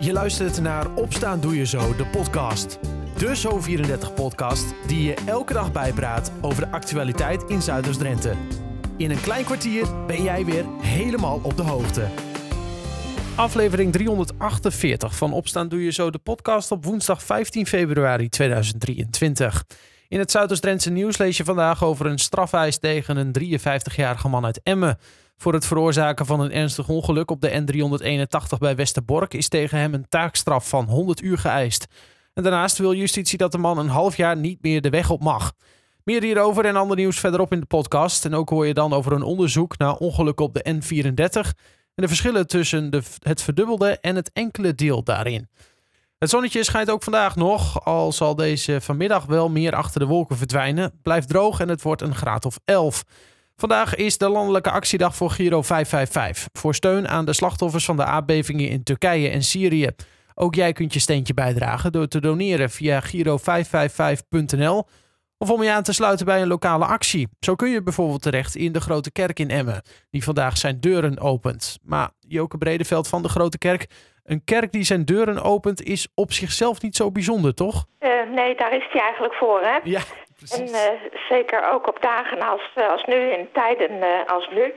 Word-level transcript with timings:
Je 0.00 0.12
luistert 0.12 0.60
naar 0.60 0.94
Opstaan 0.94 1.40
Doe 1.40 1.56
Je 1.56 1.66
Zo, 1.66 1.96
de 1.96 2.06
podcast. 2.06 2.78
De 3.16 3.36
Zo34-podcast 3.36 4.64
die 4.86 5.02
je 5.02 5.14
elke 5.26 5.52
dag 5.52 5.72
bijpraat 5.72 6.32
over 6.40 6.64
de 6.64 6.70
actualiteit 6.70 7.42
in 7.42 7.62
Zuiders-Drenthe. 7.62 8.34
In 8.96 9.10
een 9.10 9.20
klein 9.20 9.44
kwartier 9.44 10.06
ben 10.06 10.22
jij 10.22 10.44
weer 10.44 10.64
helemaal 10.80 11.40
op 11.42 11.56
de 11.56 11.62
hoogte. 11.62 12.08
Aflevering 13.36 13.92
348 13.92 15.16
van 15.16 15.32
Opstaan 15.32 15.68
Doe 15.68 15.84
Je 15.84 15.90
Zo, 15.90 16.10
de 16.10 16.18
podcast 16.18 16.70
op 16.70 16.84
woensdag 16.84 17.22
15 17.22 17.66
februari 17.66 18.28
2023. 18.28 19.64
In 20.08 20.18
het 20.18 20.30
Zuiders-Drentse 20.30 20.90
nieuws 20.90 21.16
lees 21.16 21.36
je 21.36 21.44
vandaag 21.44 21.84
over 21.84 22.06
een 22.06 22.18
strafeis 22.18 22.78
tegen 22.78 23.16
een 23.16 23.58
53-jarige 23.60 24.28
man 24.28 24.44
uit 24.44 24.60
Emmen. 24.62 24.98
Voor 25.40 25.52
het 25.52 25.66
veroorzaken 25.66 26.26
van 26.26 26.40
een 26.40 26.52
ernstig 26.52 26.88
ongeluk 26.88 27.30
op 27.30 27.40
de 27.40 27.50
N381 27.50 28.58
bij 28.58 28.76
Westerbork 28.76 29.34
is 29.34 29.48
tegen 29.48 29.78
hem 29.78 29.94
een 29.94 30.08
taakstraf 30.08 30.68
van 30.68 30.84
100 30.84 31.22
uur 31.22 31.38
geëist. 31.38 31.86
En 32.34 32.42
daarnaast 32.42 32.78
wil 32.78 32.94
justitie 32.94 33.38
dat 33.38 33.52
de 33.52 33.58
man 33.58 33.78
een 33.78 33.88
half 33.88 34.16
jaar 34.16 34.36
niet 34.36 34.62
meer 34.62 34.80
de 34.80 34.90
weg 34.90 35.10
op 35.10 35.22
mag. 35.22 35.52
Meer 36.04 36.22
hierover 36.22 36.64
en 36.64 36.76
ander 36.76 36.96
nieuws 36.96 37.18
verderop 37.18 37.52
in 37.52 37.60
de 37.60 37.66
podcast. 37.66 38.24
En 38.24 38.34
ook 38.34 38.48
hoor 38.48 38.66
je 38.66 38.74
dan 38.74 38.92
over 38.92 39.12
een 39.12 39.22
onderzoek 39.22 39.78
naar 39.78 39.94
ongelukken 39.94 40.44
op 40.44 40.54
de 40.54 40.74
N34 40.74 41.40
en 41.94 42.04
de 42.04 42.08
verschillen 42.08 42.46
tussen 42.46 42.90
de, 42.90 43.02
het 43.22 43.42
verdubbelde 43.42 43.98
en 44.00 44.16
het 44.16 44.30
enkele 44.32 44.74
deel 44.74 45.02
daarin. 45.02 45.48
Het 46.18 46.30
zonnetje 46.30 46.64
schijnt 46.64 46.90
ook 46.90 47.02
vandaag 47.02 47.36
nog, 47.36 47.84
al 47.84 48.12
zal 48.12 48.34
deze 48.34 48.80
vanmiddag 48.80 49.24
wel 49.24 49.48
meer 49.48 49.74
achter 49.74 50.00
de 50.00 50.06
wolken 50.06 50.36
verdwijnen. 50.36 50.92
Blijft 51.02 51.28
droog 51.28 51.60
en 51.60 51.68
het 51.68 51.82
wordt 51.82 52.02
een 52.02 52.14
graad 52.14 52.44
of 52.44 52.58
11. 52.64 53.04
Vandaag 53.60 53.94
is 53.94 54.18
de 54.18 54.28
landelijke 54.28 54.70
actiedag 54.70 55.14
voor 55.14 55.30
Giro 55.30 55.62
555. 55.62 56.48
Voor 56.52 56.74
steun 56.74 57.08
aan 57.08 57.24
de 57.24 57.32
slachtoffers 57.32 57.84
van 57.84 57.96
de 57.96 58.04
aardbevingen 58.04 58.68
in 58.68 58.82
Turkije 58.82 59.28
en 59.28 59.42
Syrië. 59.42 59.90
Ook 60.34 60.54
jij 60.54 60.72
kunt 60.72 60.92
je 60.92 61.00
steentje 61.00 61.34
bijdragen 61.34 61.92
door 61.92 62.08
te 62.08 62.20
doneren 62.20 62.70
via 62.70 63.00
giro555.nl 63.00 64.86
of 65.38 65.50
om 65.50 65.62
je 65.62 65.72
aan 65.72 65.82
te 65.82 65.92
sluiten 65.92 66.26
bij 66.26 66.42
een 66.42 66.48
lokale 66.48 66.84
actie. 66.84 67.28
Zo 67.40 67.54
kun 67.54 67.70
je 67.70 67.82
bijvoorbeeld 67.82 68.22
terecht 68.22 68.56
in 68.56 68.72
de 68.72 68.80
Grote 68.80 69.12
Kerk 69.12 69.38
in 69.38 69.50
Emmen, 69.50 69.82
die 70.10 70.24
vandaag 70.24 70.56
zijn 70.56 70.80
deuren 70.80 71.20
opent. 71.20 71.78
Maar 71.82 72.10
Joke 72.20 72.58
Bredeveld 72.58 73.08
van 73.08 73.22
de 73.22 73.28
Grote 73.28 73.58
Kerk, 73.58 73.86
een 74.24 74.44
kerk 74.44 74.72
die 74.72 74.84
zijn 74.84 75.04
deuren 75.04 75.42
opent 75.42 75.82
is 75.82 76.08
op 76.14 76.32
zichzelf 76.32 76.82
niet 76.82 76.96
zo 76.96 77.10
bijzonder, 77.10 77.54
toch? 77.54 77.86
Uh, 78.00 78.10
nee, 78.34 78.56
daar 78.56 78.72
is 78.72 78.86
hij 78.90 79.00
eigenlijk 79.00 79.34
voor, 79.34 79.60
hè? 79.60 79.78
Ja, 79.82 80.00
En 80.46 80.68
uh, 80.68 81.10
zeker 81.28 81.68
ook 81.70 81.86
op 81.86 82.02
dagen 82.02 82.40
als, 82.40 82.70
uh, 82.76 82.90
als 82.90 83.04
nu, 83.04 83.14
in 83.14 83.48
tijden 83.52 84.26
als 84.26 84.48
nu. 84.50 84.74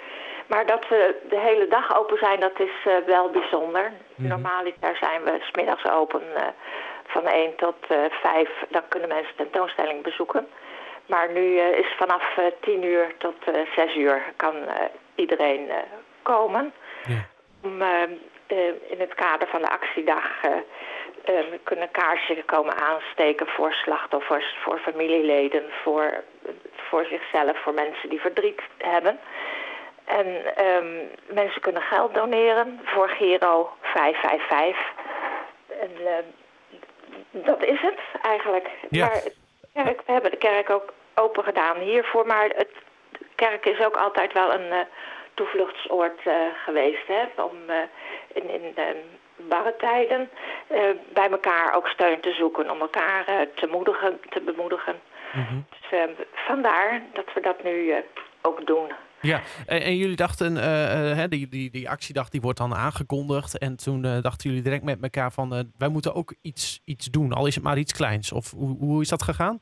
Maar 0.47 0.65
dat 0.65 0.87
we 0.87 1.15
de 1.29 1.39
hele 1.39 1.67
dag 1.67 1.97
open 1.97 2.17
zijn, 2.17 2.39
dat 2.39 2.59
is 2.59 3.03
wel 3.05 3.29
bijzonder. 3.29 3.89
Mm 3.89 3.95
-hmm. 4.15 4.27
Normaliter 4.27 4.97
zijn 4.99 5.23
we 5.23 5.37
smiddags 5.41 5.89
open 5.89 6.21
van 7.05 7.27
1 7.27 7.55
tot 7.55 7.75
5. 8.09 8.49
Dan 8.69 8.81
kunnen 8.87 9.09
mensen 9.09 9.35
tentoonstelling 9.35 10.03
bezoeken. 10.03 10.47
Maar 11.05 11.31
nu 11.31 11.59
is 11.59 11.95
vanaf 11.97 12.39
10 12.61 12.83
uur 12.83 13.13
tot 13.17 13.35
6 13.75 13.95
uur 13.95 14.23
kan 14.35 14.55
iedereen 15.15 15.69
komen. 16.21 16.73
Ja. 17.07 17.27
Om 17.63 17.81
in 18.89 18.99
het 18.99 19.13
kader 19.13 19.47
van 19.47 19.61
de 19.61 19.69
actiedag 19.69 20.41
uh, 21.29 21.39
kunnen 21.63 21.91
kaarsjes 21.91 22.45
komen 22.45 22.75
aansteken 22.77 23.47
voor 23.47 23.73
slachtoffers, 23.73 24.55
voor 24.63 24.79
familieleden, 24.79 25.63
voor, 25.83 26.23
voor 26.73 27.05
zichzelf, 27.05 27.61
voor 27.61 27.73
mensen 27.73 28.09
die 28.09 28.21
verdriet 28.21 28.61
hebben. 28.77 29.19
En 30.05 30.27
um, 30.65 31.09
mensen 31.25 31.61
kunnen 31.61 31.81
geld 31.81 32.13
doneren 32.13 32.79
voor 32.83 33.09
Giro 33.09 33.69
555. 33.81 34.91
En 35.67 35.91
uh, 36.01 37.45
dat 37.45 37.63
is 37.63 37.81
het 37.81 37.99
eigenlijk. 38.21 38.69
Ja. 38.89 39.05
Maar 39.05 39.21
kerk, 39.73 40.01
we 40.05 40.11
hebben 40.11 40.31
de 40.31 40.37
kerk 40.37 40.69
ook 40.69 40.93
open 41.15 41.43
gedaan 41.43 41.77
hiervoor, 41.77 42.25
maar 42.25 42.43
het, 42.43 42.71
de 43.11 43.25
kerk 43.35 43.65
is 43.65 43.85
ook 43.85 43.97
altijd 43.97 44.33
wel 44.33 44.53
een 44.53 44.67
uh, 44.67 44.79
toevluchtsoord 45.33 46.21
geweest. 46.65 47.07
Hè, 47.07 47.41
om 47.41 47.57
in, 48.33 48.49
in 48.49 48.95
barre 49.49 49.75
tijden 49.77 50.29
bij 51.13 51.29
elkaar 51.29 51.75
ook 51.75 51.87
steun 51.87 52.21
te 52.21 52.33
zoeken, 52.33 52.71
om 52.71 52.81
elkaar 52.81 53.25
te, 53.55 53.67
moedigen, 53.67 54.19
te 54.29 54.41
bemoedigen. 54.41 54.95
Mm 55.33 55.43
-hmm. 55.43 55.65
Dus 55.69 56.09
vandaar 56.33 57.01
dat 57.13 57.33
we 57.33 57.41
dat 57.41 57.63
nu 57.63 57.93
ook 58.41 58.67
doen. 58.67 58.91
Ja, 59.21 59.41
en, 59.65 59.81
en 59.81 59.97
jullie 59.97 60.15
dachten, 60.15 60.53
die, 61.29 61.47
die, 61.47 61.71
die 61.71 61.89
actiedag 61.89 62.29
die 62.29 62.41
wordt 62.41 62.57
dan 62.57 62.75
aangekondigd. 62.75 63.57
En 63.57 63.75
toen 63.75 64.01
dachten 64.01 64.49
jullie 64.49 64.63
direct 64.63 64.83
met 64.83 65.01
elkaar 65.01 65.31
van, 65.31 65.71
wij 65.77 65.89
moeten 65.89 66.15
ook 66.15 66.35
iets, 66.41 66.81
iets 66.85 67.05
doen, 67.05 67.33
al 67.33 67.45
is 67.47 67.55
het 67.55 67.63
maar 67.63 67.77
iets 67.77 67.93
kleins. 67.93 68.31
Of 68.31 68.51
hoe, 68.51 68.77
hoe 68.77 69.01
is 69.01 69.09
dat 69.09 69.23
gegaan? 69.23 69.59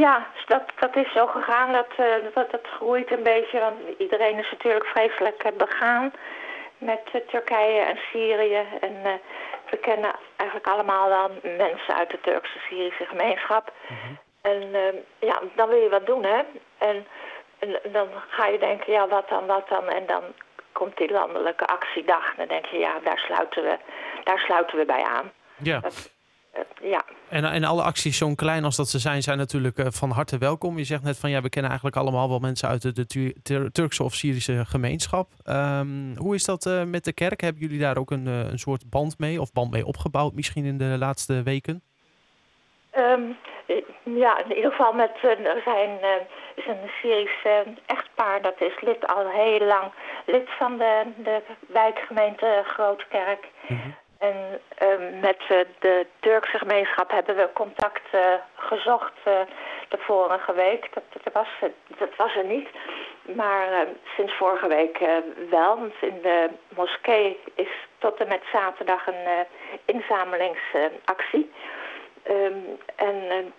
Ja, 0.00 0.26
dat, 0.46 0.62
dat 0.78 0.96
is 0.96 1.12
zo 1.12 1.26
gegaan. 1.26 1.72
Dat, 1.72 1.88
dat, 2.34 2.50
dat 2.50 2.66
groeit 2.76 3.10
een 3.10 3.22
beetje, 3.22 3.60
want 3.60 3.78
iedereen 3.98 4.38
is 4.38 4.50
natuurlijk 4.50 4.86
vreselijk 4.86 5.50
begaan 5.56 6.12
met 6.78 7.00
uh, 7.12 7.20
Turkije 7.20 7.80
en 7.80 7.98
Syrië. 8.10 8.64
En 8.80 8.94
uh, 9.04 9.12
we 9.70 9.76
kennen 9.76 10.10
eigenlijk 10.36 10.68
allemaal 10.68 11.08
wel 11.08 11.30
mensen 11.56 11.94
uit 11.94 12.10
de 12.10 12.20
Turkse 12.20 12.58
Syrische 12.58 13.04
gemeenschap. 13.04 13.72
Mm 13.88 13.96
-hmm. 13.96 14.18
En 14.40 14.62
uh, 14.72 15.28
ja, 15.30 15.40
dan 15.54 15.68
wil 15.68 15.78
je 15.78 15.88
wat 15.88 16.06
doen, 16.06 16.24
hè. 16.24 16.40
En, 16.78 17.06
en, 17.58 17.78
dan 17.92 18.08
ga 18.28 18.46
je 18.46 18.58
denken, 18.58 18.92
ja, 18.92 19.08
wat 19.08 19.28
dan, 19.28 19.46
wat 19.46 19.68
dan? 19.68 19.88
En 19.88 20.06
dan 20.06 20.22
komt 20.72 20.96
die 20.96 21.10
landelijke 21.10 21.66
actiedag. 21.66 22.34
Dan 22.34 22.46
denk 22.46 22.66
je, 22.66 22.78
ja, 22.78 22.98
daar 23.04 23.18
sluiten 23.18 23.62
we, 23.62 23.78
daar 24.24 24.38
sluiten 24.38 24.78
we 24.78 24.84
bij 24.84 25.02
aan. 25.02 25.32
Ja. 25.62 25.80
Dat, 25.80 26.10
ja. 26.82 27.04
En, 27.28 27.44
en 27.44 27.64
alle 27.64 27.82
acties, 27.82 28.18
zo 28.18 28.34
klein 28.34 28.64
als 28.64 28.76
dat 28.76 28.88
ze 28.88 28.98
zijn, 28.98 29.22
zijn 29.22 29.38
natuurlijk 29.38 29.78
uh, 29.78 29.86
van 29.88 30.10
harte 30.10 30.38
welkom. 30.38 30.78
Je 30.78 30.84
zegt 30.84 31.02
net 31.02 31.18
van 31.18 31.30
ja, 31.30 31.40
we 31.40 31.48
kennen 31.48 31.70
eigenlijk 31.70 32.00
allemaal 32.00 32.28
wel 32.28 32.38
mensen 32.38 32.68
uit 32.68 32.82
de, 32.82 32.92
de 32.92 33.06
Tur 33.42 33.72
Turkse 33.72 34.02
of 34.02 34.14
Syrische 34.14 34.64
gemeenschap. 34.66 35.28
Um, 35.44 36.16
hoe 36.16 36.34
is 36.34 36.44
dat 36.44 36.66
uh, 36.66 36.82
met 36.84 37.04
de 37.04 37.12
kerk? 37.12 37.40
Hebben 37.40 37.62
jullie 37.62 37.78
daar 37.78 37.96
ook 37.96 38.10
een, 38.10 38.26
uh, 38.26 38.50
een 38.50 38.58
soort 38.58 38.90
band 38.90 39.18
mee 39.18 39.40
of 39.40 39.52
band 39.52 39.70
mee 39.70 39.86
opgebouwd 39.86 40.34
misschien 40.34 40.64
in 40.64 40.78
de 40.78 40.96
laatste 40.98 41.42
weken? 41.42 41.82
Um, 42.96 43.36
ja, 44.04 44.44
in 44.44 44.56
ieder 44.56 44.70
geval 44.70 44.92
met, 44.92 45.10
er 45.22 45.60
zijn, 45.64 45.98
is 46.54 46.66
een 46.66 46.90
Syrisch 47.00 47.46
echtpaar, 47.86 48.42
dat 48.42 48.60
is 48.60 48.80
lid 48.80 49.06
al 49.06 49.28
heel 49.28 49.66
lang, 49.66 49.92
lid 50.26 50.48
van 50.58 50.78
de, 50.78 51.06
de 51.24 51.42
wijkgemeente 51.68 52.62
Grootkerk. 52.66 53.48
Mm 53.68 53.76
-hmm. 53.76 53.94
En 54.20 54.60
uh, 54.82 55.20
met 55.20 55.40
uh, 55.50 55.58
de 55.78 56.06
Turkse 56.20 56.58
gemeenschap 56.58 57.10
hebben 57.10 57.36
we 57.36 57.48
contact 57.54 58.14
uh, 58.14 58.20
gezocht 58.54 59.12
de 59.88 59.98
vorige 59.98 60.52
week. 60.52 60.88
Dat, 60.94 61.02
dat, 61.22 61.32
was, 61.32 61.48
dat 61.98 62.16
was 62.16 62.36
er 62.36 62.44
niet. 62.44 62.68
Maar 63.36 63.86
sinds 64.16 64.36
vorige 64.36 64.68
week 64.68 64.98
wel. 65.50 65.78
Want 65.78 65.94
in 66.00 66.18
de 66.22 66.50
moskee 66.68 67.38
is 67.54 67.68
tot 67.98 68.20
en 68.20 68.28
met 68.28 68.42
zaterdag 68.52 69.06
een 69.06 69.46
inzamelingsactie. 69.84 71.52
Um, 72.30 72.78
en, 72.96 73.52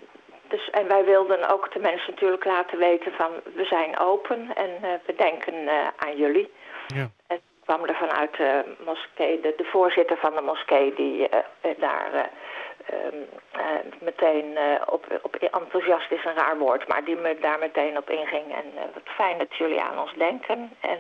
dus, 0.48 0.70
en 0.70 0.88
wij 0.88 1.06
wilden 1.06 1.50
ook 1.50 1.74
de 1.74 1.80
mensen 1.80 2.12
natuurlijk 2.12 2.46
laten 2.46 2.78
weten 2.78 3.12
van 3.12 3.32
we 3.56 3.66
zijn 3.66 4.00
open 4.00 4.56
en 4.56 5.00
we 5.06 5.16
denken 5.16 5.70
aan 5.98 6.18
jullie. 6.18 6.52
Ja. 6.88 7.12
En, 7.28 7.42
kwam 7.66 7.86
er 7.86 7.96
vanuit 7.96 8.38
de 8.38 8.64
moskee, 8.86 9.42
de, 9.42 9.54
de 9.58 9.64
voorzitter 9.64 10.18
van 10.18 10.36
de 10.36 10.42
moskee, 10.42 10.94
die 10.94 11.20
uh, 11.20 11.72
daar 11.78 12.14
uh, 12.14 12.24
uh, 12.94 13.92
meteen 14.00 14.58
op, 14.86 15.06
op 15.22 15.36
enthousiast 15.36 16.12
is 16.12 16.26
een 16.26 16.36
raar 16.36 16.58
woord, 16.58 16.88
maar 16.88 17.04
die 17.04 17.16
me 17.16 17.38
daar 17.40 17.60
meteen 17.60 17.98
op 17.98 18.10
inging. 18.10 18.56
En 18.56 18.66
wat 18.94 19.14
fijn 19.16 19.38
dat 19.38 19.56
jullie 19.56 19.82
aan 19.82 20.00
ons 20.00 20.14
denken. 20.14 20.72
En, 20.80 21.00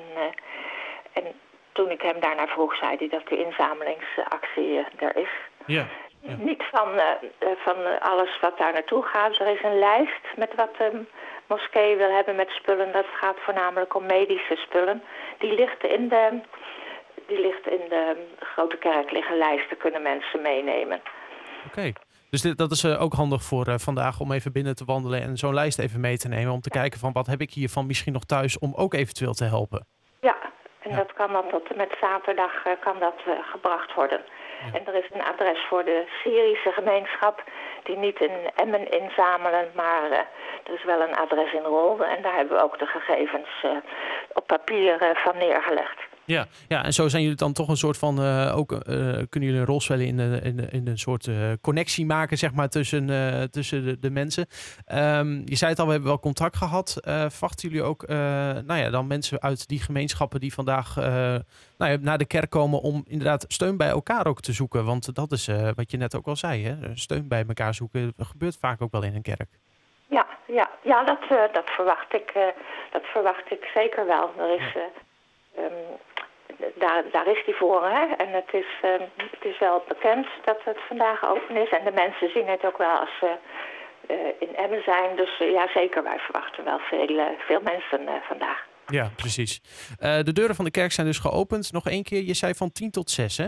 en 1.13 1.23
toen 1.71 1.89
ik 1.89 2.01
hem 2.01 2.19
daarna 2.19 2.47
vroeg, 2.47 2.75
zei 2.75 2.95
hij 2.97 3.09
dat 3.09 3.27
de 3.27 3.45
inzamelingsactie 3.45 4.85
er 4.97 5.15
is. 5.15 5.29
Ja. 5.65 5.85
Ja. 6.19 6.35
Niet 6.37 6.63
van, 6.71 7.01
van 7.39 7.99
alles 7.99 8.39
wat 8.39 8.57
daar 8.57 8.73
naartoe 8.73 9.03
gaat. 9.03 9.39
Er 9.39 9.47
is 9.47 9.63
een 9.63 9.79
lijst 9.79 10.25
met 10.35 10.55
wat 10.55 10.75
de 10.77 11.05
moskee 11.53 11.95
wil 12.01 12.11
hebben 12.17 12.35
met 12.35 12.49
spullen. 12.49 12.91
Dat 12.91 13.09
gaat 13.21 13.39
voornamelijk 13.45 13.95
om 13.95 14.05
medische 14.05 14.55
spullen. 14.65 15.03
Die 15.39 15.53
ligt 15.61 15.83
in 15.83 16.07
de, 16.13 16.23
die 17.27 17.41
ligt 17.47 17.65
in 17.67 17.83
de 17.89 18.03
grote 18.39 18.77
kerk, 18.77 19.11
liggen 19.11 19.37
lijsten, 19.37 19.77
kunnen 19.77 20.01
mensen 20.01 20.41
meenemen. 20.41 20.99
Oké. 21.67 21.67
Okay. 21.67 21.93
Dus 22.29 22.41
dit, 22.41 22.57
dat 22.57 22.71
is 22.71 22.83
uh, 22.83 23.01
ook 23.01 23.13
handig 23.13 23.43
voor 23.43 23.67
uh, 23.67 23.75
vandaag 23.77 24.19
om 24.19 24.31
even 24.31 24.51
binnen 24.51 24.75
te 24.75 24.85
wandelen 24.85 25.21
en 25.21 25.37
zo'n 25.37 25.53
lijst 25.53 25.79
even 25.79 25.99
mee 25.99 26.17
te 26.17 26.27
nemen. 26.27 26.53
Om 26.53 26.61
te 26.61 26.69
kijken 26.69 26.99
van 26.99 27.11
wat 27.11 27.27
heb 27.27 27.41
ik 27.41 27.53
hiervan 27.53 27.85
misschien 27.85 28.13
nog 28.13 28.25
thuis 28.25 28.59
om 28.59 28.73
ook 28.75 28.93
eventueel 28.93 29.33
te 29.33 29.43
helpen. 29.43 29.85
Ja, 30.21 30.35
en 30.83 30.89
Ja. 30.91 30.97
dat 30.97 31.13
kan 31.13 31.31
dan 31.31 31.49
tot 31.49 31.69
en 31.71 31.77
met 31.77 31.93
zaterdag 32.01 32.65
uh, 32.65 32.73
kan 32.79 32.99
dat 32.99 33.19
gebracht 33.51 33.93
worden. 33.93 34.21
En 34.73 34.85
er 34.85 34.95
is 34.95 35.09
een 35.11 35.23
adres 35.23 35.65
voor 35.69 35.83
de 35.85 36.03
Syrische 36.21 36.71
gemeenschap 36.71 37.43
die 37.83 37.97
niet 37.97 38.19
in 38.19 38.31
Emmen 38.55 38.91
inzamelen, 38.91 39.71
maar 39.75 40.11
er 40.63 40.73
is 40.73 40.83
wel 40.83 41.01
een 41.01 41.15
adres 41.15 41.53
in 41.53 41.63
Rolde. 41.63 42.03
En 42.03 42.21
daar 42.21 42.35
hebben 42.35 42.57
we 42.57 42.63
ook 42.63 42.79
de 42.79 42.85
gegevens 42.85 43.65
op 44.33 44.47
papier 44.47 44.97
van 45.13 45.37
neergelegd. 45.37 46.10
Ja, 46.31 46.47
ja, 46.67 46.83
en 46.83 46.93
zo 46.93 47.07
zijn 47.07 47.21
jullie 47.21 47.37
dan 47.37 47.53
toch 47.53 47.67
een 47.67 47.77
soort 47.77 47.97
van, 47.97 48.19
uh, 48.19 48.57
ook 48.57 48.71
uh, 48.71 48.79
kunnen 49.29 49.49
jullie 49.49 49.59
een 49.59 49.65
rol 49.65 49.81
spelen 49.81 50.05
in, 50.05 50.19
in, 50.19 50.71
in, 50.71 50.87
een 50.87 50.97
soort 50.97 51.29
connectie 51.61 52.05
maken, 52.05 52.37
zeg 52.37 52.53
maar, 52.53 52.69
tussen, 52.69 53.07
tussen 53.51 53.85
de, 53.85 53.99
de 53.99 54.09
mensen. 54.09 54.45
Um, 54.93 55.41
je 55.45 55.55
zei 55.55 55.71
het 55.71 55.79
al, 55.79 55.85
we 55.85 55.91
hebben 55.91 56.09
wel 56.09 56.19
contact 56.19 56.57
gehad. 56.57 56.97
verwachten 57.03 57.69
jullie 57.69 57.83
ook, 57.83 58.07
nou 58.07 58.75
ja, 58.75 58.89
dan 58.89 59.07
mensen 59.07 59.41
uit 59.41 59.67
die 59.67 59.79
gemeenschappen 59.79 60.39
die 60.39 60.53
vandaag 60.53 60.95
nou 60.95 61.91
ja, 61.91 61.97
naar 62.01 62.17
de 62.17 62.25
kerk 62.25 62.49
komen 62.49 62.81
om 62.81 63.03
inderdaad 63.07 63.45
steun 63.47 63.77
bij 63.77 63.89
elkaar 63.89 64.27
ook 64.27 64.41
te 64.41 64.53
zoeken? 64.53 64.85
Want 64.85 65.15
dat 65.15 65.31
is 65.31 65.49
wat 65.75 65.91
je 65.91 65.97
net 65.97 66.15
ook 66.15 66.27
al 66.27 66.35
zei, 66.35 66.65
hè? 66.65 66.75
steun 66.93 67.27
bij 67.27 67.45
elkaar 67.47 67.73
zoeken 67.73 68.13
gebeurt 68.17 68.57
vaak 68.59 68.81
ook 68.81 68.91
wel 68.91 69.03
in 69.03 69.15
een 69.15 69.21
kerk. 69.21 69.49
Ja, 70.09 70.25
ja, 70.47 70.69
ja 70.83 71.03
dat, 71.03 71.53
dat, 71.53 71.69
verwacht 71.69 72.13
ik, 72.13 72.33
dat 72.91 73.03
verwacht 73.03 73.51
ik 73.51 73.69
zeker 73.73 74.05
wel. 74.05 74.31
Er 74.37 74.61
is... 74.61 74.75
Um, 75.57 75.99
daar, 76.75 77.03
daar 77.11 77.27
is 77.27 77.45
die 77.45 77.55
voor. 77.55 77.85
Hè? 77.85 78.05
En 78.23 78.29
het 78.29 78.49
is, 78.51 78.69
uh, 78.85 78.91
het 79.17 79.45
is 79.45 79.59
wel 79.59 79.83
bekend 79.87 80.27
dat 80.45 80.59
het 80.63 80.77
vandaag 80.87 81.29
open 81.29 81.55
is. 81.55 81.69
En 81.69 81.83
de 81.83 81.91
mensen 81.91 82.29
zien 82.29 82.47
het 82.47 82.65
ook 82.65 82.77
wel 82.77 82.99
als 82.99 83.17
ze 83.19 83.35
uh, 84.07 84.17
in 84.39 84.55
Emmen 84.55 84.83
zijn. 84.83 85.15
Dus 85.15 85.39
uh, 85.39 85.51
ja, 85.51 85.67
zeker, 85.73 86.03
wij 86.03 86.19
verwachten 86.19 86.63
wel 86.63 86.79
veel, 86.79 87.35
veel 87.37 87.61
mensen 87.61 88.21
vandaag. 88.27 88.69
Ja, 88.85 89.09
precies. 89.15 89.61
de 89.99 90.33
deuren 90.33 90.55
van 90.55 90.65
de 90.65 90.71
kerk 90.71 90.91
zijn 90.91 91.07
dus 91.07 91.19
geopend. 91.19 91.71
Nog 91.71 91.87
één 91.87 92.03
keer, 92.03 92.23
je 92.23 92.33
zei 92.33 92.53
van 92.53 92.71
10 92.71 92.91
tot 92.91 93.09
6, 93.09 93.37
hè? 93.37 93.47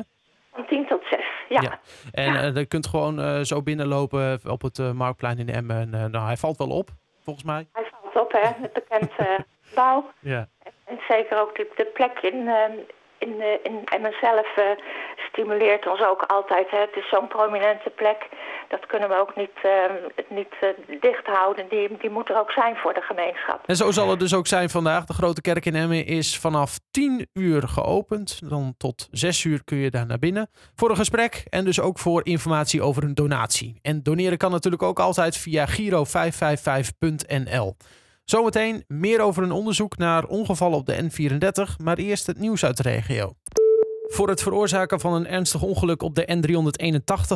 Van 0.54 0.66
10 0.66 0.88
tot 0.88 1.04
6, 1.10 1.20
ja. 1.50 1.62
ja. 1.62 1.80
En 2.12 2.34
ja. 2.34 2.60
je 2.60 2.66
kunt 2.66 2.88
gewoon 2.88 3.46
zo 3.46 3.62
binnenlopen 3.62 4.40
op 4.48 4.62
het 4.62 4.94
Marktplein 4.94 5.38
in 5.38 5.50
Emmen. 5.50 5.90
nou, 5.90 6.26
hij 6.26 6.38
valt 6.38 6.58
wel 6.58 6.70
op, 6.70 6.90
volgens 7.24 7.46
mij. 7.46 7.68
Hij 7.72 7.86
valt 7.92 8.26
op, 8.26 8.32
hè? 8.32 8.48
Het 8.62 8.74
bekende 8.74 9.46
bouw. 9.76 10.12
Ja. 10.20 10.48
En 10.86 11.00
zeker 11.08 11.42
ook 11.42 11.56
de, 11.56 11.72
de 11.76 11.86
plek 11.86 12.20
in, 12.20 12.50
in, 13.26 13.42
in 13.64 13.82
Emmen 13.86 14.14
zelf 14.22 14.58
uh, 14.58 14.64
stimuleert 15.30 15.88
ons 15.88 16.02
ook 16.02 16.22
altijd. 16.22 16.72
Hè. 16.72 16.80
Het 16.80 16.96
is 16.96 17.10
zo'n 17.10 17.28
prominente 17.28 17.90
plek. 17.90 18.30
Dat 18.68 18.86
kunnen 18.86 19.10
we 19.10 19.20
ook 19.20 19.36
niet, 19.36 19.58
uh, 19.66 19.72
niet 20.28 20.54
dicht 21.02 21.26
houden. 21.26 21.66
Die, 21.70 21.98
die 21.98 22.10
moet 22.10 22.30
er 22.30 22.40
ook 22.40 22.52
zijn 22.52 22.76
voor 22.76 22.94
de 22.94 23.02
gemeenschap. 23.02 23.62
En 23.66 23.76
zo 23.76 23.92
zal 23.92 24.10
het 24.10 24.20
dus 24.20 24.36
ook 24.36 24.48
zijn 24.48 24.70
vandaag. 24.70 25.06
De 25.06 25.14
Grote 25.14 25.42
Kerk 25.42 25.66
in 25.66 25.76
Emmen 25.76 26.06
is 26.06 26.40
vanaf 26.40 26.80
10 26.92 27.28
uur 27.34 27.68
geopend. 27.68 28.50
Dan 28.50 28.74
tot 28.78 29.08
6 29.12 29.44
uur 29.44 29.64
kun 29.64 29.78
je 29.78 29.90
daar 29.90 30.06
naar 30.06 30.20
binnen. 30.20 30.50
Voor 30.76 30.90
een 30.90 30.96
gesprek 30.96 31.44
en 31.50 31.66
dus 31.66 31.82
ook 31.82 32.00
voor 32.00 32.26
informatie 32.26 32.82
over 32.82 33.04
een 33.04 33.14
donatie. 33.14 33.80
En 33.82 34.04
doneren 34.04 34.38
kan 34.38 34.52
natuurlijk 34.52 34.84
ook 34.84 35.00
altijd 35.00 35.38
via 35.38 35.66
giro555.nl. 35.68 37.76
Zometeen 38.26 38.84
meer 38.88 39.20
over 39.20 39.44
een 39.44 39.52
onderzoek 39.52 39.98
naar 39.98 40.26
ongevallen 40.26 40.78
op 40.78 40.86
de 40.86 41.04
N34, 41.04 41.84
maar 41.84 41.98
eerst 41.98 42.28
het 42.28 42.40
nieuws 42.40 42.66
uit 42.66 42.78
de 42.78 42.84
regio. 42.84 43.34
Voor 44.04 44.30
het 44.30 44.42
veroorzaken 44.42 45.00
van 45.00 45.14
een 45.14 45.28
ernstig 45.28 45.62
ongeluk 45.62 46.02
op 46.02 46.16
de 46.16 46.38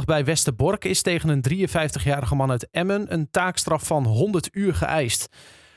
N381 0.02 0.04
bij 0.06 0.26
Westerbork 0.26 0.86
is 0.86 1.02
tegen 1.02 1.30
een 1.30 1.70
53-jarige 1.70 2.36
man 2.36 2.52
uit 2.52 2.68
Emmen 2.72 3.14
een 3.14 3.30
taakstraf 3.32 3.84
van 3.84 4.06
100 4.06 4.50
uur 4.52 4.76
geëist. 4.76 5.28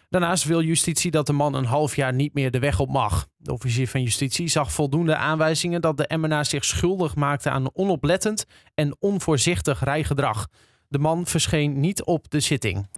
Daarnaast 0.08 0.44
wil 0.44 0.62
justitie 0.62 1.10
dat 1.10 1.26
de 1.26 1.32
man 1.32 1.54
een 1.54 1.64
half 1.64 1.96
jaar 1.96 2.14
niet 2.14 2.34
meer 2.34 2.50
de 2.50 2.58
weg 2.58 2.80
op 2.80 2.90
mag. 2.90 3.26
De 3.36 3.52
officier 3.52 3.88
van 3.88 4.02
justitie 4.02 4.48
zag 4.48 4.72
voldoende 4.72 5.16
aanwijzingen 5.16 5.80
dat 5.80 5.96
de 5.96 6.06
Emmenaar 6.06 6.46
zich 6.46 6.64
schuldig 6.64 7.14
maakte 7.14 7.50
aan 7.50 7.74
onoplettend 7.74 8.44
en 8.74 8.96
onvoorzichtig 8.98 9.84
rijgedrag. 9.84 10.46
De 10.88 10.98
man 10.98 11.26
verscheen 11.26 11.80
niet 11.80 12.04
op 12.04 12.30
de 12.30 12.40
zitting. 12.40 12.88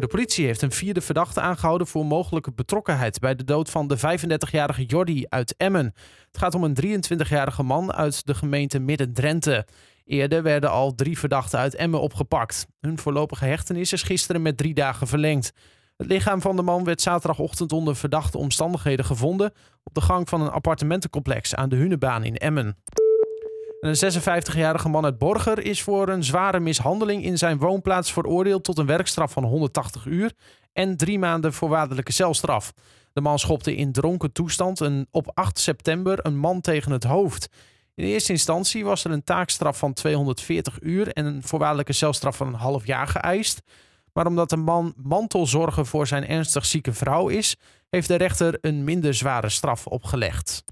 De 0.00 0.06
politie 0.06 0.46
heeft 0.46 0.62
een 0.62 0.72
vierde 0.72 1.00
verdachte 1.00 1.40
aangehouden 1.40 1.86
voor 1.86 2.06
mogelijke 2.06 2.52
betrokkenheid 2.52 3.18
bij 3.18 3.34
de 3.34 3.44
dood 3.44 3.70
van 3.70 3.88
de 3.88 3.98
35-jarige 3.98 4.84
Jordi 4.84 5.24
uit 5.28 5.54
Emmen. 5.56 5.94
Het 6.26 6.38
gaat 6.38 6.54
om 6.54 6.64
een 6.64 7.02
23-jarige 7.02 7.62
man 7.62 7.92
uit 7.92 8.26
de 8.26 8.34
gemeente 8.34 8.78
Midden-Drenthe. 8.78 9.66
Eerder 10.04 10.42
werden 10.42 10.70
al 10.70 10.94
drie 10.94 11.18
verdachten 11.18 11.58
uit 11.58 11.74
Emmen 11.74 12.00
opgepakt. 12.00 12.66
Hun 12.80 12.98
voorlopige 12.98 13.44
hechtenis 13.44 13.92
is 13.92 14.02
gisteren 14.02 14.42
met 14.42 14.56
drie 14.56 14.74
dagen 14.74 15.06
verlengd. 15.06 15.52
Het 15.96 16.06
lichaam 16.06 16.40
van 16.40 16.56
de 16.56 16.62
man 16.62 16.84
werd 16.84 17.02
zaterdagochtend 17.02 17.72
onder 17.72 17.96
verdachte 17.96 18.38
omstandigheden 18.38 19.04
gevonden 19.04 19.52
op 19.84 19.94
de 19.94 20.00
gang 20.00 20.28
van 20.28 20.40
een 20.40 20.50
appartementencomplex 20.50 21.54
aan 21.54 21.68
de 21.68 21.76
Hunebaan 21.76 22.24
in 22.24 22.36
Emmen. 22.36 22.76
Een 23.80 23.96
56-jarige 23.96 24.88
man 24.88 25.04
uit 25.04 25.18
Borger 25.18 25.64
is 25.64 25.82
voor 25.82 26.08
een 26.08 26.24
zware 26.24 26.60
mishandeling 26.60 27.24
in 27.24 27.38
zijn 27.38 27.58
woonplaats 27.58 28.12
veroordeeld 28.12 28.64
tot 28.64 28.78
een 28.78 28.86
werkstraf 28.86 29.32
van 29.32 29.44
180 29.44 30.06
uur 30.06 30.32
en 30.72 30.96
drie 30.96 31.18
maanden 31.18 31.52
voorwaardelijke 31.52 32.12
celstraf. 32.12 32.72
De 33.12 33.20
man 33.20 33.38
schopte 33.38 33.74
in 33.74 33.92
dronken 33.92 34.32
toestand 34.32 34.80
een, 34.80 35.06
op 35.10 35.30
8 35.34 35.58
september 35.58 36.26
een 36.26 36.38
man 36.38 36.60
tegen 36.60 36.92
het 36.92 37.04
hoofd. 37.04 37.48
In 37.94 38.04
eerste 38.04 38.32
instantie 38.32 38.84
was 38.84 39.04
er 39.04 39.10
een 39.10 39.24
taakstraf 39.24 39.78
van 39.78 39.92
240 39.92 40.78
uur 40.80 41.12
en 41.12 41.24
een 41.24 41.42
voorwaardelijke 41.42 41.92
celstraf 41.92 42.36
van 42.36 42.46
een 42.46 42.54
half 42.54 42.86
jaar 42.86 43.06
geëist. 43.06 43.62
Maar 44.12 44.26
omdat 44.26 44.50
de 44.50 44.56
man 44.56 44.94
mantelzorger 44.96 45.86
voor 45.86 46.06
zijn 46.06 46.26
ernstig 46.26 46.66
zieke 46.66 46.92
vrouw 46.92 47.28
is, 47.28 47.56
heeft 47.90 48.08
de 48.08 48.16
rechter 48.16 48.58
een 48.60 48.84
minder 48.84 49.14
zware 49.14 49.48
straf 49.48 49.86
opgelegd. 49.86 50.64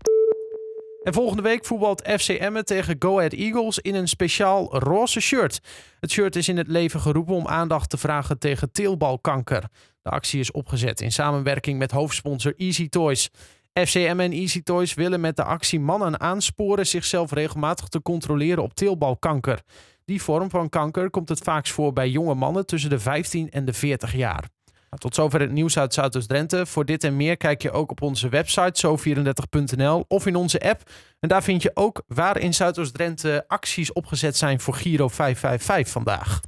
En 1.07 1.13
volgende 1.13 1.43
week 1.43 1.65
voetbalt 1.65 2.09
FC 2.09 2.29
Emmen 2.29 2.65
tegen 2.65 2.97
Go 2.99 3.17
Ahead 3.17 3.33
Eagles 3.33 3.79
in 3.79 3.95
een 3.95 4.09
speciaal 4.09 4.79
roze 4.79 5.21
shirt. 5.21 5.61
Het 6.01 6.11
shirt 6.11 6.37
is 6.37 6.49
in 6.49 6.57
het 6.57 6.69
leven 6.69 7.01
geroepen 7.01 7.35
om 7.35 7.47
aandacht 7.47 7.91
te 7.91 7.97
vragen 7.97 8.39
tegen 8.39 8.73
teelbalkanker. 8.73 9.65
De 10.03 10.11
actie 10.11 10.41
is 10.41 10.51
opgezet 10.51 11.01
in 11.01 11.13
samenwerking 11.13 11.79
met 11.79 11.91
hoofdsponsor 11.91 12.55
Easy 12.57 12.89
Toys. 12.89 13.31
FCM 13.73 14.17
en 14.19 14.33
Easy 14.33 14.63
Toys 14.63 14.95
willen 14.95 15.21
met 15.21 15.37
de 15.37 15.45
actie 15.45 15.81
mannen 15.81 16.21
aansporen 16.21 16.87
zichzelf 16.87 17.33
regelmatig 17.33 17.89
te 17.89 18.03
controleren 18.03 18.63
op 18.63 18.75
teelbalkanker. 18.75 19.63
Die 20.05 20.23
vorm 20.23 20.51
van 20.51 20.69
kanker 20.69 21.11
komt 21.11 21.29
het 21.29 21.41
vaakst 21.41 21.73
voor 21.73 21.93
bij 21.93 22.09
jonge 22.09 22.35
mannen 22.35 22.67
tussen 22.67 22.91
de 22.91 22.99
15 22.99 23.51
en 23.51 23.65
de 23.65 23.73
40 23.73 24.15
jaar. 24.15 24.49
Nou, 24.91 25.01
tot 25.03 25.15
zover 25.15 25.41
het 25.41 25.53
nieuws 25.53 25.79
uit 25.79 25.95
Zuidoost-Drenthe. 25.95 26.67
Voor 26.67 26.85
dit 26.85 27.05
en 27.05 27.17
meer 27.17 27.37
kijk 27.37 27.63
je 27.63 27.71
ook 27.71 27.91
op 27.91 28.03
onze 28.03 28.29
website 28.29 28.87
zo34.nl 28.87 30.05
of 30.09 30.27
in 30.27 30.37
onze 30.37 30.61
app. 30.61 30.91
En 31.21 31.29
daar 31.29 31.43
vind 31.43 31.63
je 31.63 31.71
ook 31.75 32.03
waar 32.07 32.39
in 32.39 32.55
Zuidoost-Drenthe 32.55 33.45
acties 33.47 33.93
opgezet 33.93 34.37
zijn 34.37 34.61
voor 34.61 34.75
Giro 34.75 35.09
555 35.09 35.93
vandaag. 35.93 36.41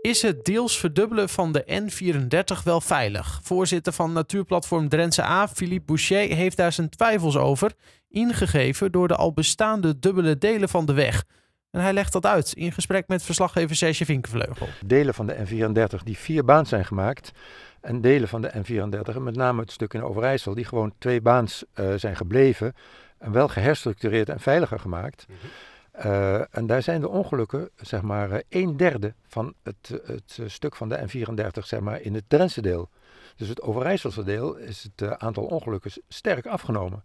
Is 0.00 0.22
het 0.22 0.44
deels 0.44 0.78
verdubbelen 0.78 1.28
van 1.28 1.52
de 1.52 1.64
N34 1.66 2.62
wel 2.64 2.80
veilig? 2.80 3.40
Voorzitter 3.42 3.92
van 3.92 4.12
natuurplatform 4.12 4.88
Drentse 4.88 5.22
A, 5.22 5.48
Philippe 5.48 5.84
Boucher, 5.84 6.34
heeft 6.34 6.56
daar 6.56 6.72
zijn 6.72 6.88
twijfels 6.88 7.36
over, 7.36 7.72
ingegeven 8.08 8.92
door 8.92 9.08
de 9.08 9.16
al 9.16 9.32
bestaande 9.32 9.98
dubbele 9.98 10.38
delen 10.38 10.68
van 10.68 10.86
de 10.86 10.92
weg. 10.92 11.24
En 11.72 11.80
hij 11.80 11.92
legt 11.92 12.12
dat 12.12 12.26
uit 12.26 12.52
in 12.52 12.72
gesprek 12.72 13.08
met 13.08 13.22
verslaggever 13.22 13.76
Serge 13.76 14.04
Vinkenvleugel. 14.04 14.68
Delen 14.86 15.14
van 15.14 15.26
de 15.26 15.36
N34 15.36 16.02
die 16.04 16.18
vier 16.18 16.44
baans 16.44 16.68
zijn 16.68 16.84
gemaakt. 16.84 17.32
En 17.80 18.00
delen 18.00 18.28
van 18.28 18.42
de 18.42 18.50
N34, 18.50 19.16
met 19.20 19.36
name 19.36 19.60
het 19.60 19.72
stuk 19.72 19.94
in 19.94 20.02
Overijssel, 20.02 20.54
die 20.54 20.64
gewoon 20.64 20.92
twee 20.98 21.20
baans 21.20 21.64
uh, 21.74 21.94
zijn 21.94 22.16
gebleven. 22.16 22.74
En 23.18 23.32
wel 23.32 23.48
geherstructureerd 23.48 24.28
en 24.28 24.40
veiliger 24.40 24.78
gemaakt. 24.78 25.26
Mm 25.28 25.36
-hmm. 25.40 26.10
uh, 26.10 26.56
en 26.56 26.66
daar 26.66 26.82
zijn 26.82 27.00
de 27.00 27.08
ongelukken, 27.08 27.70
zeg 27.76 28.02
maar, 28.02 28.30
uh, 28.30 28.38
een 28.48 28.76
derde 28.76 29.14
van 29.26 29.54
het, 29.62 30.00
het 30.04 30.38
stuk 30.46 30.76
van 30.76 30.88
de 30.88 30.98
N34, 30.98 31.58
zeg 31.64 31.80
maar, 31.80 32.00
in 32.00 32.14
het 32.14 32.24
Drentse 32.28 32.62
deel. 32.62 32.88
Dus 33.36 33.48
het 33.48 33.62
Overijsselse 33.62 34.24
deel 34.24 34.56
is 34.56 34.88
het 34.96 35.18
aantal 35.18 35.44
ongelukken 35.44 35.90
sterk 36.08 36.46
afgenomen. 36.46 37.02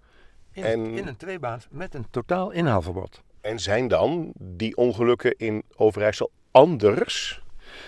In, 0.51 0.63
en... 0.63 0.85
in 0.85 1.07
een 1.07 1.17
tweebaans 1.17 1.67
met 1.71 1.93
een 1.93 2.05
totaal 2.09 2.51
inhaalverbod. 2.51 3.25
En 3.47 3.59
zijn 3.59 3.87
dan 3.87 4.31
die 4.35 4.77
ongelukken 4.77 5.37
in 5.37 5.63
Overijssel 5.75 6.31
anders? 6.51 7.41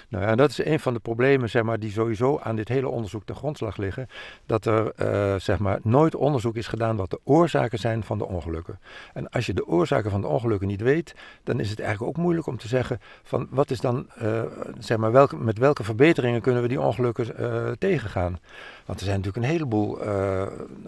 Nou 0.09 0.23
ja, 0.23 0.35
dat 0.35 0.49
is 0.49 0.65
een 0.65 0.79
van 0.79 0.93
de 0.93 0.99
problemen 0.99 1.49
zeg 1.49 1.63
maar, 1.63 1.79
die 1.79 1.91
sowieso 1.91 2.39
aan 2.43 2.55
dit 2.55 2.67
hele 2.67 2.87
onderzoek 2.87 3.25
ten 3.25 3.35
grondslag 3.35 3.77
liggen. 3.77 4.07
Dat 4.45 4.65
er 4.65 4.93
uh, 5.01 5.35
zeg 5.39 5.59
maar, 5.59 5.79
nooit 5.83 6.15
onderzoek 6.15 6.55
is 6.55 6.67
gedaan 6.67 6.95
wat 6.95 7.09
de 7.09 7.19
oorzaken 7.23 7.79
zijn 7.79 8.03
van 8.03 8.17
de 8.17 8.25
ongelukken. 8.25 8.79
En 9.13 9.29
als 9.29 9.45
je 9.45 9.53
de 9.53 9.67
oorzaken 9.67 10.11
van 10.11 10.21
de 10.21 10.27
ongelukken 10.27 10.67
niet 10.67 10.81
weet, 10.81 11.15
dan 11.43 11.59
is 11.59 11.69
het 11.69 11.79
eigenlijk 11.79 12.17
ook 12.17 12.23
moeilijk 12.23 12.47
om 12.47 12.57
te 12.57 12.67
zeggen 12.67 12.99
van 13.23 13.47
wat 13.49 13.71
is 13.71 13.79
dan, 13.79 14.07
uh, 14.21 14.41
zeg 14.79 14.97
maar, 14.97 15.11
welke, 15.11 15.35
met 15.37 15.57
welke 15.57 15.83
verbeteringen 15.83 16.41
kunnen 16.41 16.61
we 16.61 16.67
die 16.67 16.81
ongelukken 16.81 17.27
uh, 17.39 17.71
tegengaan. 17.79 18.39
Want 18.85 18.99
er 18.99 19.05
zijn 19.05 19.17
natuurlijk 19.17 19.45
een 19.45 19.51
heleboel 19.51 19.99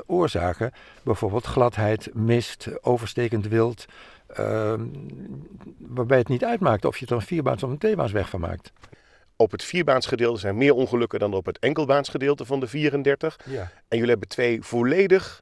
oorzaken, 0.05 0.71
bijvoorbeeld 1.03 1.45
gladheid, 1.45 2.09
mist, 2.13 2.69
overstekend 2.81 3.47
wild. 3.47 3.85
Uh, 4.39 4.73
waarbij 5.77 6.17
het 6.17 6.27
niet 6.27 6.45
uitmaakt 6.45 6.85
of 6.85 6.97
je 6.97 7.05
er 7.05 7.11
een 7.11 7.21
vierbaansweg 7.21 7.69
of 7.69 7.75
een 7.75 7.81
tweebaansweg 7.81 8.29
van 8.29 8.39
maakt. 8.39 8.71
Op 9.35 9.51
het 9.51 9.63
vierbaansgedeelte 9.63 10.39
zijn 10.39 10.57
meer 10.57 10.73
ongelukken 10.73 11.19
dan 11.19 11.33
op 11.33 11.45
het 11.45 11.59
enkelbaansgedeelte 11.59 12.45
van 12.45 12.59
de 12.59 12.67
34. 12.67 13.39
Ja. 13.45 13.61
En 13.61 13.97
jullie 13.97 14.09
hebben 14.09 14.27
twee 14.27 14.61
volledig 14.61 15.41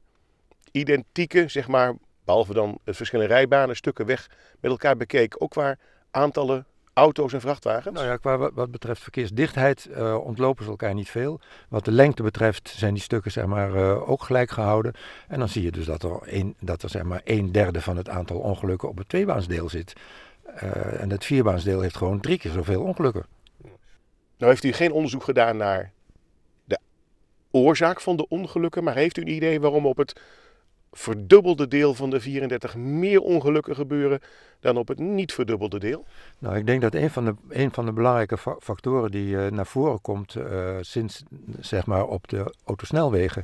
identieke, 0.72 1.48
zeg 1.48 1.67
maar, 1.67 1.96
behalve 2.25 2.53
dan 2.53 2.79
het 2.84 2.96
verschillende 2.96 3.34
rijbanen, 3.34 3.75
stukken 3.75 4.05
weg 4.05 4.29
met 4.60 4.72
elkaar 4.72 4.98
bekeken. 4.98 5.41
Ook 5.41 5.51
qua 5.51 5.77
aantallen 6.12 6.65
auto's 7.00 7.34
en 7.34 7.41
vrachtwagens? 7.41 7.96
Nou 7.96 8.08
ja, 8.08 8.18
qua 8.18 8.51
wat 8.53 8.72
betreft 8.72 9.01
verkeersdichtheid 9.01 9.89
uh, 9.91 10.25
ontlopen 10.25 10.63
ze 10.63 10.70
elkaar 10.70 10.94
niet 10.94 11.10
veel. 11.10 11.39
Wat 11.70 11.86
de 11.86 11.91
lengte 11.91 12.24
betreft 12.24 12.74
zijn 12.77 12.94
die 12.94 13.03
stukken 13.03 13.32
zeg 13.32 13.46
maar, 13.46 13.75
uh, 13.75 14.10
ook 14.10 14.24
gelijk 14.24 14.51
gehouden. 14.51 14.94
En 15.27 15.39
dan 15.39 15.50
zie 15.50 15.63
je 15.63 15.72
dus 15.72 15.86
dat 15.86 16.03
er, 16.03 16.20
een, 16.24 16.56
dat 16.60 16.84
er 16.84 16.89
zeg 16.89 17.03
maar, 17.03 17.22
een 17.24 17.51
derde 17.51 17.82
van 17.82 17.98
het 17.98 18.10
aantal 18.10 18.38
ongelukken 18.38 18.89
op 18.89 18.98
het 18.98 19.10
tweebaansdeel 19.10 19.70
zit. 19.70 19.94
Uh, 20.63 21.01
en 21.01 21.10
het 21.10 21.25
vierbaansdeel 21.25 21.82
heeft 21.82 21.98
gewoon 21.98 22.20
drie 22.20 22.38
keer 22.38 22.51
zoveel 22.51 22.84
ongelukken. 22.84 23.25
Nou 24.38 24.51
heeft 24.51 24.63
u 24.63 24.72
geen 24.72 24.91
onderzoek 24.91 25.24
gedaan 25.24 25.58
naar 25.58 25.91
de 26.63 26.79
oorzaak 27.51 28.01
van 28.01 28.15
de 28.15 28.27
ongelukken, 28.27 28.84
maar 28.84 28.96
heeft 28.96 29.18
u 29.18 29.22
een 29.22 29.27
idee 29.27 29.60
waarom 29.60 29.86
op 29.86 29.98
het 29.98 30.22
verdubbelde 30.91 31.67
deel 31.67 31.93
van 31.93 32.10
de 32.10 32.19
34 32.19 32.75
meer 32.75 33.22
ongelukken 33.22 33.75
gebeuren 33.75 34.19
dan 34.60 34.77
op 34.77 34.88
het 34.88 35.00
niet 35.00 35.34
verdubbelde 35.34 35.79
deel? 35.79 36.05
Nou, 36.39 36.55
ik 36.55 36.65
denk 36.65 36.81
dat 36.81 36.93
een 36.93 37.10
van 37.10 37.25
de, 37.25 37.36
een 37.50 37.72
van 37.72 37.86
de 37.86 37.91
belangrijke 37.91 38.38
factoren 38.60 39.12
die 39.12 39.27
uh, 39.27 39.48
naar 39.48 39.65
voren 39.65 40.01
komt 40.01 40.36
uh, 40.36 40.75
sinds 40.81 41.24
zeg 41.60 41.86
maar 41.86 42.05
op 42.05 42.27
de 42.27 42.53
autosnelwegen 42.65 43.43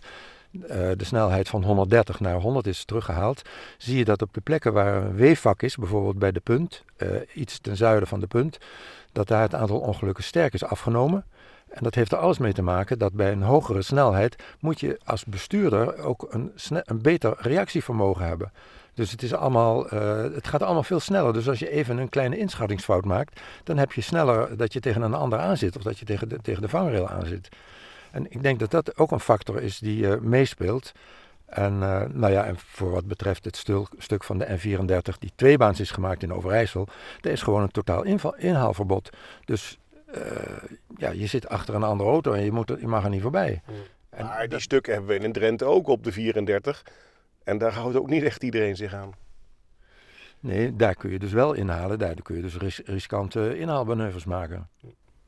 uh, 0.51 0.61
de 0.69 1.03
snelheid 1.03 1.49
van 1.49 1.63
130 1.63 2.19
naar 2.19 2.35
100 2.35 2.67
is 2.67 2.85
teruggehaald, 2.85 3.41
zie 3.77 3.97
je 3.97 4.05
dat 4.05 4.21
op 4.21 4.33
de 4.33 4.41
plekken 4.41 4.73
waar 4.73 5.03
een 5.03 5.15
weefvak 5.15 5.61
is, 5.61 5.75
bijvoorbeeld 5.75 6.19
bij 6.19 6.31
de 6.31 6.39
punt, 6.39 6.83
iets 7.33 7.59
ten 7.59 7.77
zuiden 7.77 8.07
van 8.07 8.19
de 8.19 8.27
punt, 8.27 8.57
dat 9.11 9.27
daar 9.27 9.41
het 9.41 9.55
aantal 9.55 9.79
ongelukken 9.79 10.23
sterk 10.23 10.53
is 10.53 10.63
afgenomen. 10.63 11.25
En 11.69 11.83
dat 11.83 11.95
heeft 11.95 12.11
er 12.11 12.17
alles 12.17 12.37
mee 12.37 12.53
te 12.53 12.61
maken 12.61 12.99
dat 12.99 13.13
bij 13.13 13.31
een 13.31 13.41
hogere 13.41 13.81
snelheid 13.81 14.43
moet 14.59 14.79
je 14.79 14.99
als 15.03 15.25
bestuurder 15.25 15.97
ook 15.97 16.27
een, 16.29 16.51
een 16.69 17.01
beter 17.01 17.35
reactievermogen 17.39 18.25
hebben. 18.25 18.51
Dus 18.93 19.11
het, 19.11 19.23
is 19.23 19.33
allemaal, 19.33 19.93
uh, 19.93 20.21
het 20.21 20.47
gaat 20.47 20.63
allemaal 20.63 20.83
veel 20.83 20.99
sneller. 20.99 21.33
Dus 21.33 21.49
als 21.49 21.59
je 21.59 21.69
even 21.69 21.97
een 21.97 22.09
kleine 22.09 22.37
inschattingsfout 22.37 23.05
maakt, 23.05 23.41
dan 23.63 23.77
heb 23.77 23.91
je 23.91 24.01
sneller 24.01 24.57
dat 24.57 24.73
je 24.73 24.79
tegen 24.79 25.01
een 25.01 25.13
ander 25.13 25.39
aanzit 25.39 25.75
of 25.75 25.83
dat 25.83 25.99
je 25.99 26.05
tegen 26.05 26.29
de, 26.29 26.39
tegen 26.41 26.61
de 26.61 26.69
vangrail 26.69 27.09
aanzit. 27.09 27.49
En 28.11 28.25
ik 28.31 28.43
denk 28.43 28.59
dat 28.59 28.71
dat 28.71 28.97
ook 28.97 29.11
een 29.11 29.19
factor 29.19 29.61
is 29.61 29.79
die 29.79 30.01
uh, 30.01 30.15
meespeelt. 30.19 30.91
En, 31.45 31.73
uh, 31.73 32.01
nou 32.11 32.31
ja, 32.31 32.45
en 32.45 32.55
voor 32.57 32.91
wat 32.91 33.05
betreft 33.05 33.45
het 33.45 33.57
stuk 33.97 34.23
van 34.23 34.37
de 34.37 34.45
N34 34.47 35.17
die 35.19 35.31
tweebaans 35.35 35.79
is 35.79 35.91
gemaakt 35.91 36.23
in 36.23 36.33
Overijssel, 36.33 36.87
er 37.21 37.31
is 37.31 37.41
gewoon 37.41 37.61
een 37.61 37.71
totaal 37.71 38.03
inhaalverbod. 38.37 39.09
Dus 39.45 39.77
ja, 40.97 41.09
je 41.09 41.27
zit 41.27 41.47
achter 41.47 41.75
een 41.75 41.83
andere 41.83 42.09
auto 42.09 42.33
en 42.33 42.43
je, 42.43 42.51
moet 42.51 42.69
er, 42.69 42.79
je 42.79 42.87
mag 42.87 43.03
er 43.03 43.09
niet 43.09 43.21
voorbij. 43.21 43.61
Hmm. 43.65 43.75
En 44.09 44.25
maar 44.25 44.39
die 44.39 44.47
dat... 44.47 44.61
stukken 44.61 44.93
hebben 44.93 45.17
we 45.17 45.23
in 45.23 45.31
Drenthe 45.31 45.65
ook 45.65 45.87
op 45.87 46.03
de 46.03 46.11
34. 46.11 46.83
En 47.43 47.57
daar 47.57 47.73
houdt 47.73 47.95
ook 47.95 48.09
niet 48.09 48.23
echt 48.23 48.43
iedereen 48.43 48.75
zich 48.75 48.93
aan. 48.93 49.11
Nee, 50.39 50.75
daar 50.75 50.95
kun 50.95 51.11
je 51.11 51.19
dus 51.19 51.31
wel 51.31 51.53
inhalen. 51.53 51.99
Daar 51.99 52.21
kun 52.21 52.35
je 52.35 52.41
dus 52.41 52.57
ris 52.57 52.81
riskante 52.85 53.57
inhaalmanoeuvres 53.57 54.25
maken. 54.25 54.69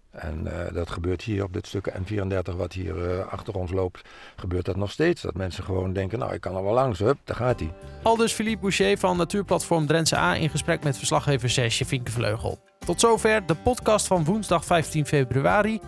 En 0.10 0.44
uh, 0.46 0.74
dat 0.74 0.90
gebeurt 0.90 1.22
hier 1.22 1.44
op 1.44 1.54
dit 1.54 1.68
stuk 1.68 1.92
N34 1.92 2.56
wat 2.56 2.74
hier 2.74 2.96
uh, 2.96 3.28
achter 3.28 3.56
ons 3.56 3.72
loopt, 3.72 4.02
gebeurt 4.36 4.66
dat 4.66 4.76
nog 4.76 4.92
steeds. 4.92 5.22
Dat 5.22 5.34
mensen 5.36 5.64
gewoon 5.64 5.94
denken, 5.94 6.20
nou 6.20 6.34
ik 6.34 6.42
kan 6.42 6.56
er 6.56 6.64
wel 6.64 6.74
langs, 6.74 7.00
hup, 7.00 7.18
daar 7.24 7.36
gaat 7.36 7.60
hij. 7.60 7.74
Aldus 8.04 8.34
Philippe 8.34 8.62
Boucher 8.62 8.98
van 8.98 9.18
Natuurplatform 9.18 9.86
Drentse 9.86 10.18
A 10.18 10.36
in 10.36 10.50
gesprek 10.50 10.84
met 10.84 10.98
verslaggever 10.98 11.50
Sesje 11.50 11.86
Vinkenvleugel. 11.86 12.60
Tot 12.88 13.00
zover 13.00 13.46
de 13.46 13.56
podcast 13.56 14.08
van 14.08 14.24
woensdag 14.24 14.66
15 14.66 15.06
februari. 15.06 15.80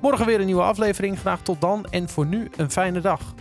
Morgen 0.00 0.26
weer 0.26 0.40
een 0.40 0.46
nieuwe 0.46 0.62
aflevering. 0.62 1.18
Graag 1.18 1.42
tot 1.42 1.60
dan 1.60 1.84
en 1.90 2.08
voor 2.08 2.26
nu 2.26 2.50
een 2.56 2.70
fijne 2.70 3.00
dag. 3.00 3.34